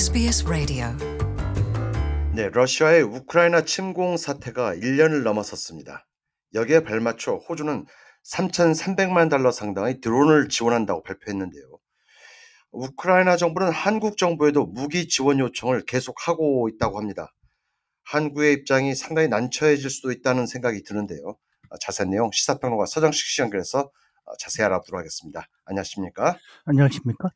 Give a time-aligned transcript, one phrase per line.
[0.00, 0.86] SBS Radio.
[2.34, 6.06] 네, 러시아의 우크라이나 침공 사태가 1년을 넘어섰습니다.
[6.54, 7.84] 여기에 발맞춰 호주는
[8.24, 11.64] 3,300만 달러 상당의 드론을 지원한다고 발표했는데요.
[12.70, 17.34] 우크라이나 정부는 한국 정부에도 무기 지원 요청을 계속하고 있다고 합니다.
[18.04, 21.36] 한국의 입장이 상당히 난처해질 수도 있다는 생각이 드는데요.
[21.68, 25.46] 아, 자세한 내용 시사평론가 서정식 씨 연결해서 어, 자세히 알아보도록 하겠습니다.
[25.66, 26.38] 안녕하십니까?
[26.64, 27.32] 안녕하십니까?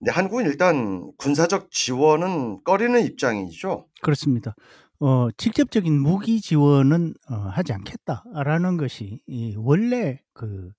[0.00, 3.86] 네, 한국은 일단 군사적 지원은 꺼리는 입장이죠.
[4.02, 4.54] 그렇습니다.
[4.98, 10.70] 어, 직접적인 무기 지원은 어, 하지 않겠다라는 것이 이 원래 그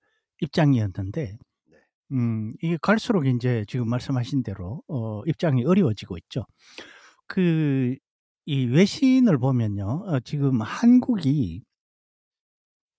[0.41, 1.38] 입장이었는데,
[1.71, 1.77] 네.
[2.12, 6.45] 음, 이게 갈수록 이제 지금 말씀하신 대로 어, 입장이 어려워지고 있죠.
[7.27, 7.95] 그
[8.45, 11.63] 이 외신을 보면요, 어, 지금 한국이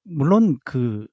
[0.05, 1.07] 물론 그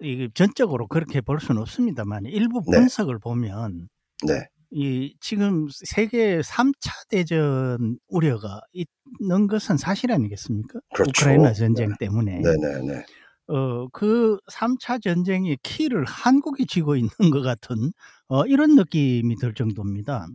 [0.00, 2.78] 이게 전적으로 그렇게 볼 수는 없습니다만 일부 네.
[2.78, 3.88] 분석을 보면
[4.26, 10.80] 네, 이 지금 세계 3차 대전 우려가 있는 것은 사실 아니겠습니까?
[10.94, 11.10] 그렇죠.
[11.10, 12.40] 우크라이나 전쟁 때문에.
[12.40, 13.04] 네, 네, 네.
[13.48, 17.92] 어, 그 3차 전쟁의 키를 한국이 쥐고 있는 것 같은
[18.28, 20.28] 어, 이런 느낌이 들 정도입니다.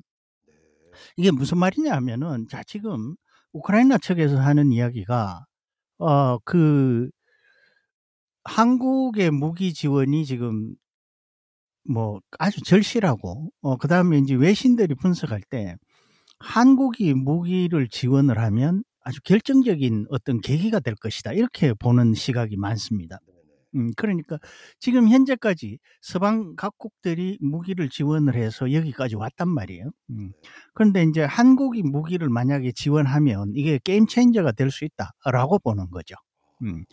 [1.15, 3.15] 이게 무슨 말이냐 하면은 자 지금
[3.53, 5.45] 우크라이나 측에서 하는 이야기가
[5.99, 7.09] 어, 그
[8.43, 10.75] 한국의 무기 지원이 지금
[11.87, 15.75] 뭐 아주 절실하고 어 그다음에 이제 외신들이 분석할 때
[16.39, 21.33] 한국이 무기를 지원을 하면 아주 결정적인 어떤 계기가 될 것이다.
[21.33, 23.19] 이렇게 보는 시각이 많습니다.
[23.75, 24.39] 음 그러니까
[24.79, 29.91] 지금 현재까지 서방 각국들이 무기를 지원을 해서 여기까지 왔단 말이에요.
[30.11, 30.31] 음.
[30.73, 36.15] 그런데 이제 한국이 무기를 만약에 지원하면 이게 게임 체인저가 될 수 있다라고 보는 거죠.
[36.63, 36.85] 음.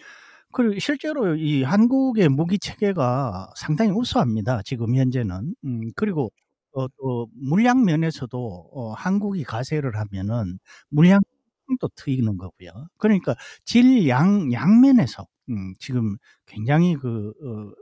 [0.53, 4.63] 그리고 실제로 이 한국의 무기 체계가 상당히 우수합니다.
[4.65, 5.55] 지금 현재는.
[5.65, 6.31] 음, 그리고
[6.73, 10.59] 어, 또 물량 면에서도 어, 한국이 가세를 하면은
[10.91, 12.71] 물량도 트이는 거고요.
[12.99, 17.73] 그러니까 질, 양, 양면에서 음, 지금 굉장히 그 어,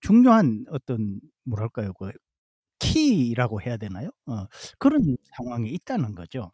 [0.00, 2.10] 중요한 어떤 뭐랄까요, 그
[2.80, 4.10] 키라고 해야 되나요?
[4.26, 4.46] 어,
[4.78, 6.50] 그런 상황이 있다는 거죠.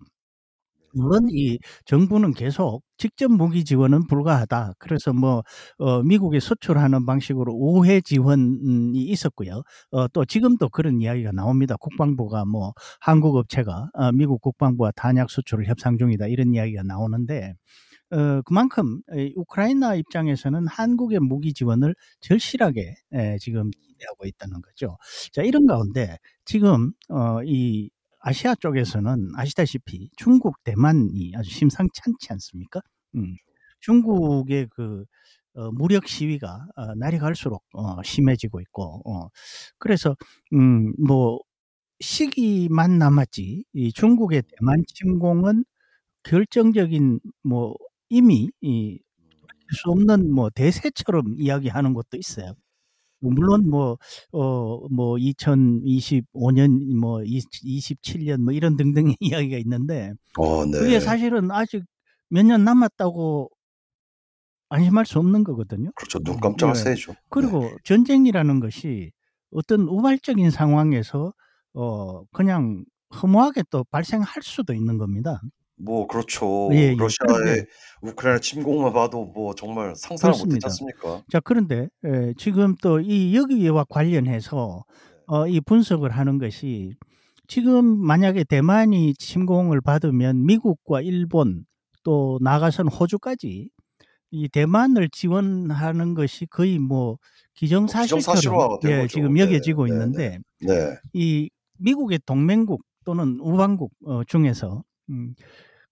[0.95, 4.75] 물론 이 정부는 계속 직접 무기 지원은 불가하다.
[4.79, 5.43] 그래서 뭐
[5.79, 9.63] 어, 미국에 수출하는 방식으로 우회 지원이 있었고요.
[9.91, 11.77] 어, 또 지금도 그런 이야기가 나옵니다.
[11.81, 17.55] 국방부가 뭐 한국 업체가 어, 미국 국방부와 단약 수출을 협상 중이다 이런 이야기가 나오는데
[18.11, 24.99] 어, 그만큼 이 우크라이나 입장에서는 한국의 무기 지원을 절실하게 에, 지금 기대하고 있다는 거죠.
[25.33, 27.91] 자 이런 가운데 지금 어, 이
[28.23, 32.81] 아시아 쪽에서는 아시다시피 중국, 대만이 아주 심상찮지 않습니까?
[33.17, 33.37] 음.
[33.81, 35.05] 중국의 그
[35.55, 39.29] 어, 무력 시위가 어, 날이 갈수록 어, 심해지고 있고, 어,
[39.79, 40.17] 그래서
[40.55, 41.41] 음, 뭐
[42.01, 45.65] 시기만 남았지 이 중국의 대만 침공은
[46.25, 47.77] 결정적인 뭐
[48.11, 49.01] 이미 이,
[49.73, 52.55] 수 없는 뭐 대세처럼 이야기하는 것도 있어요.
[53.31, 53.99] 물론 뭐,
[54.33, 60.79] 어, 뭐, 2025년, 뭐, 27년, 뭐, 이런 등등의 이야기가 있는데, 어, 네.
[60.79, 61.85] 그게 사실은 아직
[62.31, 63.51] 몇 년 남았다고
[64.71, 65.91] 안심할 수 없는 거거든요.
[65.95, 66.19] 그렇죠.
[66.21, 66.81] 눈 깜짝할 네.
[66.83, 67.15] 새죠.
[67.29, 69.13] 그리고 전쟁이라는 것이
[69.51, 71.35] 어떤 우발적인 상황에서,
[71.75, 72.85] 어, 그냥
[73.23, 75.41] 허무하게 또 발생할 수도 있는 겁니다.
[75.77, 76.69] 뭐 그렇죠.
[76.73, 76.95] 예, 예.
[76.97, 77.67] 러시아의
[78.03, 80.61] 우크라이나 침공만 봐도 뭐 정말 상상을 못했지.
[80.65, 81.23] 않습니까?
[81.31, 84.85] 자, 그런데 에, 지금 또 이 여기와 관련해서
[85.27, 86.95] 어, 이 분석을 하는 것이
[87.49, 91.65] 지금 만약에 대만이 침공을 받으면 미국과 일본
[92.05, 93.69] 또 나가선 호주까지
[94.35, 97.19] 이 대만을 지원하는 것이 거의 뭐
[97.55, 99.07] 기정사실처럼 기정사실화가 된 예.
[99.09, 100.97] 지금 네, 여겨지고 네, 있는데 네.
[101.13, 104.83] 이 미국의 동맹국 또는 우방국 어, 중에서
[105.13, 105.35] 음,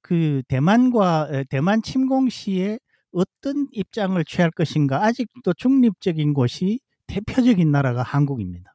[0.03, 2.79] 그 대만과 에, 대만 침공 시에
[3.13, 8.75] 어떤 입장을 취할 것인가 아직도 중립적인 곳이 대표적인 나라가 한국입니다.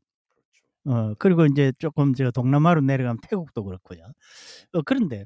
[0.86, 4.00] 어 그리고 이제 조금 저 동남아로 내려가면 태국도 그렇고요.
[4.74, 5.26] 어 그런데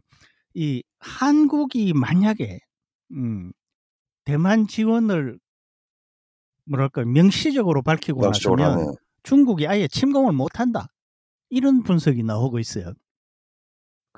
[0.54, 2.60] 이 한국이 만약에
[3.13, 3.51] 음
[4.25, 5.39] 대만 지원을
[6.65, 8.86] 뭐랄까 명시적으로 밝히고 나서면
[9.24, 10.88] 중국이 아예 침공을 못한다.
[11.50, 12.94] 이런 분석이 나오고 있어요.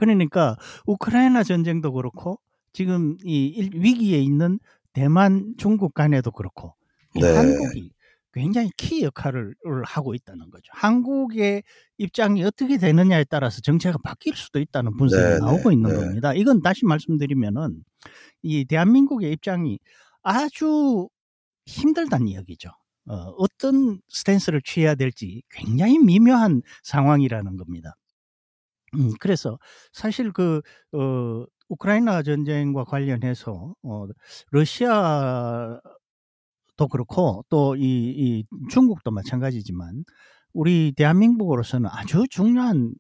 [0.06, 0.58] 그러니까
[0.88, 2.40] 우크라이나 전쟁도 그렇고
[2.74, 4.60] 지금 이 일- 위기에 있는
[4.94, 6.74] 대만, 중국 간에도 그렇고
[7.16, 7.36] 이 네.
[7.36, 7.92] 한국이
[8.34, 9.54] 굉장히 키 역할을
[9.86, 10.72] 하고 있다는 거죠.
[10.74, 11.62] 한국의
[12.00, 15.96] 입장이 어떻게 되느냐에 따라서 정체가 바뀔 수도 있다는 분석이 네, 나오고 네, 있는 네.
[15.98, 16.34] 겁니다.
[16.34, 17.84] 이건 다시 말씀드리면은
[18.42, 19.78] 이 대한민국의 입장이
[20.24, 21.10] 아주
[21.68, 22.70] 힘들다는 이야기죠.
[23.08, 27.96] 어, 어떤 스탠스를 취해야 될지 굉장히 미묘한 상황이라는 겁니다.
[28.96, 29.58] 음 그래서
[29.94, 30.62] 사실 그
[30.94, 34.06] 어 우크라이나 전쟁과 관련해서 어
[34.52, 35.82] 러시아도
[36.92, 40.04] 그렇고 또이 이 중국도 마찬가지지만
[40.54, 42.94] 우리 대한민국으로서는 아주 중요한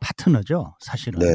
[0.00, 1.20] 파트너죠 사실은.
[1.20, 1.26] 네.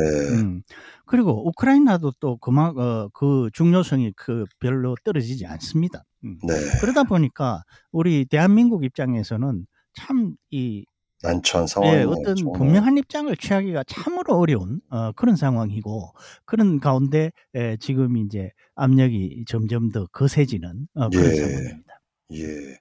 [0.42, 0.62] 음.
[1.08, 6.04] 그리고 우크라이나도 또 그만 어 그 중요성이 그 별로 떨어지지 않습니다.
[6.26, 6.38] 음.
[6.48, 6.54] 네.
[6.82, 9.66] 그러다 보니까 우리 대한민국 입장에서는
[9.96, 10.86] 참 이
[11.24, 16.14] 난처한 상황이 예 어떤 분명한 입장을 취하기가 참으로 어려운 어 그런 상황이고
[16.46, 21.36] 그런 가운데 예 지금 인제 압력이 점점 더 거세지는 어 그런 예.
[21.36, 22.02] 상황입니다.
[22.34, 22.80] 예.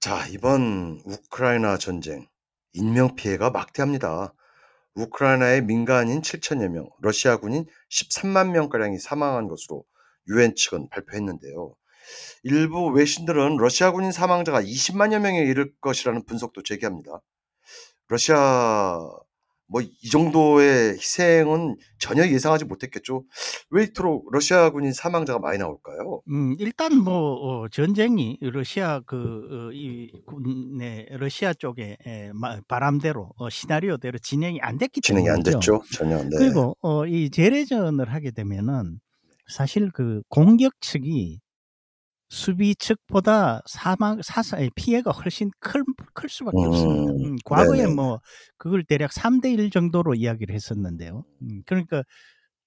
[0.00, 2.26] 자 이번 우크라이나 전쟁
[2.72, 4.34] 인명 피해가 막대합니다.
[4.94, 9.84] 우크라이나의 민간인 7천여 명, 러시아군인 13만 명 가량이 사망한 것으로
[10.28, 11.74] 유엔 측은 발표했는데요.
[12.42, 17.20] 일부 외신들은 러시아 군인 사망자가 20만여 명에 이를 것이라는 분석도 제기합니다.
[18.08, 18.98] 러시아
[19.68, 23.24] 뭐 이 정도의 희생은 전혀 예상하지 못했겠죠.
[23.70, 26.20] 왜 이토록 러시아 군인 사망자가 많이 나올까요?
[26.28, 34.60] 음 일단 뭐 어 전쟁이 러시아 그어이 군의 러시아 쪽에 에마 바람대로 어 시나리오대로 진행이
[34.60, 35.78] 안 됐기 진행이 안 때문이죠.
[35.80, 35.96] 됐죠.
[35.96, 36.18] 전혀.
[36.22, 36.28] 네.
[36.36, 39.00] 그리고 어 이 재래전을 하게 되면은
[39.48, 41.40] 사실 그 공격 측이
[42.32, 45.84] 수비 측보다 사망 사사 이 피해가 훨씬 클
[46.14, 47.12] 클 수밖에 없습니다.
[47.12, 47.24] 음.
[47.32, 47.94] 음 과거에 네네.
[47.94, 48.20] 뭐
[48.58, 51.24] 그걸 대략 3대 1 정도로 이야기를 했었는데요.
[51.42, 52.02] 음 그러니까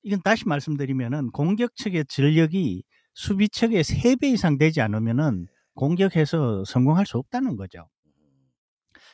[0.04, 2.84] 이건 다시 말씀드리면은 공격 측의 전력이
[3.16, 7.90] 수비 측의 3배 이상 되지 않으면은 공격해서 성공할 수 없다는 거죠.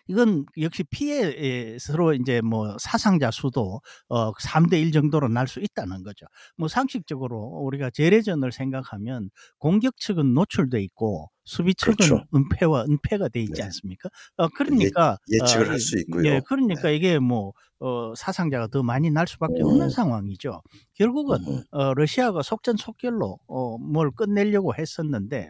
[0.07, 6.03] 이건 역시 피해에 서로 인제 뭐 사상자 수도 어 3대 1 정도로 날 수 있다는
[6.03, 6.25] 거죠.
[6.57, 12.23] 뭐 상식적으로 우리가 재래전을 생각하면 공격 측은 노출돼 있고 수비 측은 그렇죠.
[12.33, 13.63] 은폐와 은폐가 돼 있지 네.
[13.63, 14.09] 않습니까?
[14.37, 16.25] 어 그러니까 예 예측을 어할이수 있고요.
[16.25, 16.41] 예 네.
[16.45, 17.53] 그러니까 이게 뭐
[17.83, 19.89] 어 사상자가 더 많이 날 수밖에 없는 음.
[19.89, 20.61] 상황이죠.
[20.93, 21.39] 결국은.
[21.71, 25.49] 어 러시아가 속전속결로 어 뭘 끝내려고 했었는데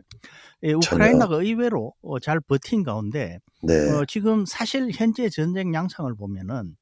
[0.64, 3.74] 예 전혀 우크라이나가 의외로 어 잘 버틴 가운데 네.
[3.92, 6.78] 어 지금 사실 현재 전쟁 양상을 보면은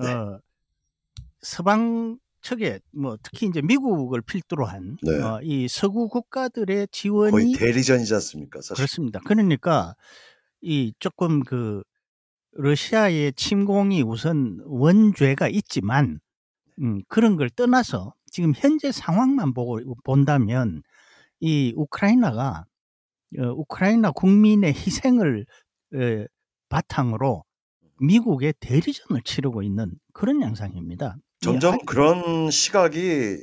[0.00, 0.10] 네.
[0.10, 0.40] 어
[1.42, 5.20] 서방 측에 뭐 특히 인제 미국을 필두로 한 네.
[5.20, 8.76] 어이 서구 국가들의 거의 지원이 대리전이지 않습니까 사실.
[8.76, 9.20] 그렇습니다.
[9.24, 9.96] 그러니까
[10.60, 11.82] 이 쪼끔 그
[12.52, 16.20] 러시아의 침공이 우선 원죄가 있지만
[16.80, 20.82] 음 그런 걸 떠나서 지금 현재 상황만 보고 본다면
[21.40, 22.64] 이 우크라이나가
[23.38, 25.46] 어 우크라이나 국민의 희생을
[25.94, 26.26] 에
[26.68, 27.44] 바탕으로
[28.00, 31.16] 미국의 대리전을 치르고 있는 그런 양상입니다.
[31.46, 33.38] 이 점점 아 그런 시각이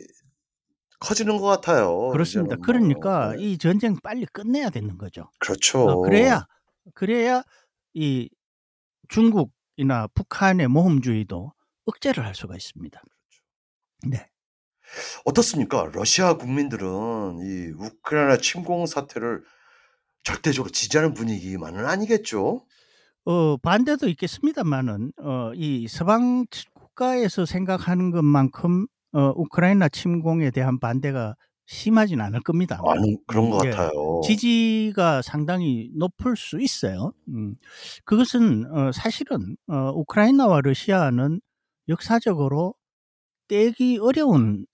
[1.00, 2.09] 커지는 것 같아요.
[2.09, 2.55] 그렇습니다.
[2.55, 2.65] 이제는 뭐.
[2.65, 3.44] 그러니까 네.
[3.44, 5.23] 이 전쟁 빨리 끝내야 되는 거죠.
[5.23, 6.01] 어 그렇죠.
[6.01, 6.47] 그래야
[6.94, 7.44] 그래야
[7.94, 8.29] 이
[9.09, 11.53] 중국이나 북한의 모험주의도
[11.85, 13.01] 억제를 할 수가 있습니다.
[14.07, 14.27] 네.
[15.25, 15.89] 어떻습니까?
[15.94, 19.44] 러시아 국민들은 이 우크라이나 침공 사태를
[20.23, 22.65] 절대적으로 지지하는 분위기만은 아니겠죠?
[23.25, 31.36] 어 반대도 있겠습니다마는 어이 서방 측 국가에서 생각하는 것만큼 어 우크라이나 침공에 대한 반대가
[31.66, 32.81] 심하진 않을 겁니다.
[32.88, 33.72] 아니 그런 음것 예.
[33.72, 34.22] 같아요.
[34.24, 37.13] 지지가 상당히 높을 수 있어요.
[37.30, 37.56] 음.
[38.06, 41.42] 그것은 어 사실은 어 우크라이나와 러시아는
[41.90, 42.76] 역사적으로
[43.47, 44.66] 떼기 어려운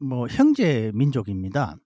[0.00, 1.76] 뭐 형제 민족입니다.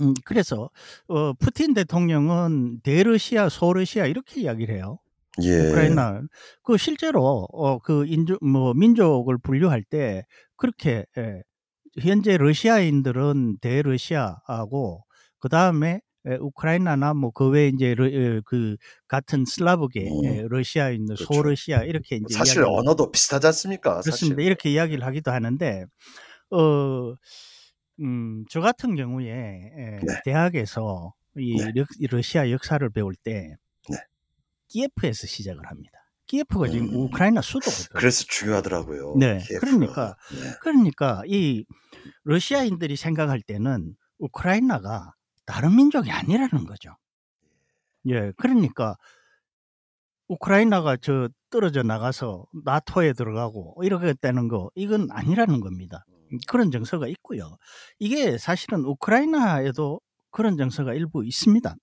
[0.00, 0.70] 음 그래서
[1.08, 4.98] 어 푸틴 대통령은 대러시아, 소러시아 이렇게 이야기를 해요.
[5.42, 6.00] 예.
[6.00, 6.22] 우크라이나
[6.62, 10.24] 그 실제로 어그 인조 뭐 민족을 분류할 때
[10.56, 11.42] 그렇게 예
[12.00, 15.04] 현재 러시아인들은 대러시아하고
[15.40, 18.76] 그 다음에 예 우크라이나나 뭐 그 외에 인제 러어그
[19.08, 20.14] 같은 슬라브계 음.
[20.24, 21.18] 예 러시아인들, 그렇죠.
[21.18, 24.02] 소러시아 이렇게 인제 사실 언어도 비슷하지 않습니까?
[24.02, 24.36] 사실.
[24.36, 24.42] 그렇습니다.
[24.42, 25.84] 이렇게 이야기를 하기도 하는데
[26.50, 27.14] 어
[28.00, 30.14] 음 저 같은 경우에 예 네.
[30.24, 32.06] 대학에서 이 네.
[32.10, 33.56] 러시아 역사를 배울 때 네.
[34.70, 35.90] 키예프에서 시작을 합니다.
[36.26, 36.94] 키예프가 지금 음.
[36.94, 37.88] 우크라이나 수도거든요.
[37.98, 39.16] 그래서 중요하더라고요.
[39.18, 39.38] 네.
[39.38, 39.66] 키예프가.
[39.66, 40.56] 그러니까 네.
[40.60, 41.64] 그러니까 이
[42.22, 45.12] 러시아인들이 생각할 때는 우크라이나가
[45.44, 46.96] 다른 민족이 아니라는 거죠.
[48.08, 48.32] 예.
[48.36, 48.96] 그러니까
[50.28, 56.04] 우크라이나가 저 떨어져 나가서 나토에 들어가고 이러겠다는 거 이건 아니라는 겁니다.
[56.32, 57.56] 음 그런 정서가 있고요.
[57.98, 60.00] 이게 사실은 우크라이나에도
[60.30, 61.74] 그런 정서가 일부 있습니다.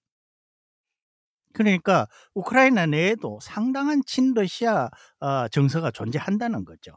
[1.57, 6.91] 그러니까 우크라이나 내에도 상당한 친러시아 아 정서가 존재한다는 거죠.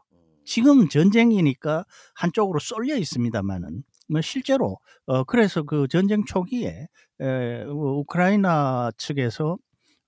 [0.45, 4.77] 지금 전쟁이니까 한쪽으로 쏠려 있습니다마는 뭐 실제로
[5.07, 6.87] 어 그래서 그 전쟁 초기에
[7.19, 9.57] 에우 우크라이나 측에서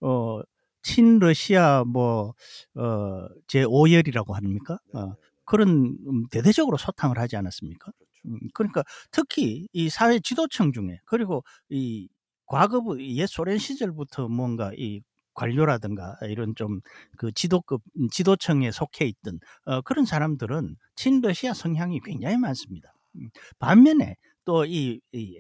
[0.01, 0.41] 어
[0.83, 2.33] 친러시아 뭐
[2.75, 4.77] 어, 제 5열이라고 합니까?
[4.93, 5.13] 어,
[5.45, 7.91] 그런 음, 대대적으로 소탕을 하지 않았습니까?
[7.91, 8.11] 그렇죠.
[8.25, 12.07] 음, 그러니까 특히 이 사회 지도층 중에 그리고 이
[12.53, 15.01] 과거부 옛 소련 시절부터 뭔가 이
[15.33, 16.81] 관료라든가 이런 좀
[17.17, 22.93] 그 지도급 음, 지도층에 속해 있던 어, 그런 사람들은 친러시아 성향이 굉장히 많습니다.
[23.15, 23.29] 음,
[23.59, 24.99] 반면에 또 이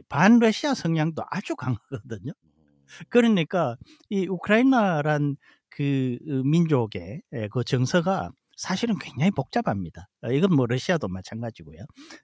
[0.09, 2.31] 반러시아 성향도 아주 강하거든요.
[2.31, 2.83] 음.
[3.09, 3.75] 그러니까
[4.09, 5.35] 이 우크라이나란
[5.69, 10.07] 그 어, 민족의 예, 그 정서가 사실은 굉장히 복잡합니다.
[10.23, 11.79] 어, 이건 뭐 러시아도 마찬가지고요.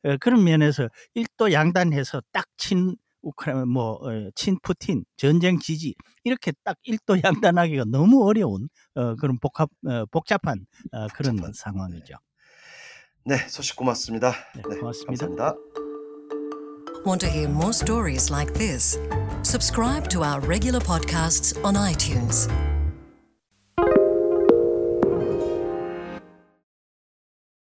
[0.05, 6.78] 어, 그런 면에서 일도 양단해서 딱 친 우크라이나 뭐 어, 친푸틴 전쟁 지지 이렇게 딱
[6.84, 12.16] 일도 양단하기가 너무 어려운 어, 그런 복합 어, 복잡한 어, 그런 복잡한, 상황이죠.
[13.26, 14.32] 네, 소식 고맙습니다.
[14.56, 15.28] 네, 네, 고맙습니다.
[15.28, 15.56] 감사합니다.
[17.06, 19.00] Want to hear more stories like this?
[19.44, 22.50] Subscribe to our regular podcasts on iTunes.